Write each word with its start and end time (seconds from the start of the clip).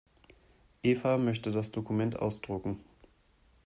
Eva 0.81 1.19
möchte 1.19 1.51
das 1.51 1.71
Dokument 1.71 2.17
ausdrucken. 2.17 2.79